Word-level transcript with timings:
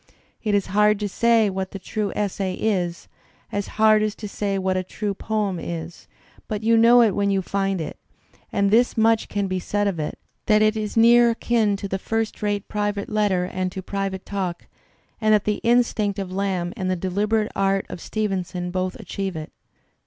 It 0.41 0.55
is 0.55 0.65
hard 0.73 0.99
to 1.01 1.07
say 1.07 1.47
what 1.47 1.69
the 1.69 1.77
true 1.77 2.11
essay 2.15 2.55
is, 2.55 3.07
as 3.51 3.67
hard 3.77 4.01
as 4.01 4.15
to 4.15 4.27
say 4.27 4.57
what 4.57 4.75
a 4.75 4.83
true 4.83 5.13
poem 5.13 5.59
is, 5.59 6.07
but 6.47 6.63
you 6.63 6.75
know 6.75 7.03
it 7.03 7.11
when 7.11 7.29
you 7.29 7.43
find 7.43 7.79
it; 7.79 7.99
and 8.51 8.71
this 8.71 8.97
much 8.97 9.29
can 9.29 9.45
be 9.45 9.59
said 9.59 9.87
of 9.87 9.99
it, 9.99 10.17
that 10.47 10.63
it 10.63 10.75
is 10.75 10.97
near 10.97 11.29
akin 11.29 11.75
to 11.77 11.87
the 11.87 11.99
first 11.99 12.41
rate 12.41 12.67
private 12.67 13.09
letter 13.09 13.43
and 13.45 13.71
to 13.73 13.83
private 13.83 14.25
talk, 14.25 14.65
and 15.21 15.35
that 15.35 15.43
the 15.43 15.61
instinct 15.61 16.17
of 16.17 16.31
Lamb 16.31 16.73
and 16.75 16.89
the 16.89 16.95
deliberate 16.95 17.51
art 17.55 17.85
of 17.87 18.01
Stevenson 18.01 18.71
both 18.71 18.95
achieve 18.95 19.35
it. 19.35 19.51